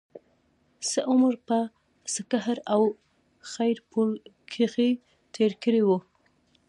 [0.89, 1.59] څۀ عمر پۀ
[2.13, 2.81] سکهر او
[3.51, 4.07] خېر پور
[4.51, 4.89] کښې
[5.33, 5.97] تير کړے وو